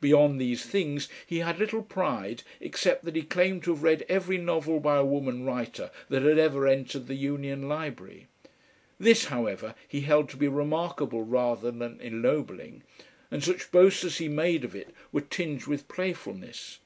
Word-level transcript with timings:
Beyond 0.00 0.40
these 0.40 0.64
things 0.64 1.08
he 1.24 1.38
had 1.38 1.60
little 1.60 1.84
pride 1.84 2.42
except 2.60 3.04
that 3.04 3.14
he 3.14 3.22
claimed 3.22 3.62
to 3.62 3.70
have 3.70 3.84
read 3.84 4.04
every 4.08 4.36
novel 4.36 4.80
by 4.80 4.96
a 4.96 5.04
woman 5.04 5.44
writer 5.44 5.92
that 6.08 6.22
had 6.22 6.36
ever 6.36 6.66
entered 6.66 7.06
the 7.06 7.14
Union 7.14 7.68
Library. 7.68 8.26
This, 8.98 9.26
however, 9.26 9.76
he 9.86 10.00
held 10.00 10.28
to 10.30 10.36
be 10.36 10.48
remarkable 10.48 11.22
rather 11.22 11.70
than 11.70 12.00
ennobling, 12.00 12.82
and 13.30 13.44
such 13.44 13.70
boasts 13.70 14.02
as 14.02 14.18
he 14.18 14.26
made 14.26 14.64
of 14.64 14.74
it 14.74 14.92
were 15.12 15.20
tinged 15.20 15.66
with 15.68 15.86
playfulness. 15.86 16.80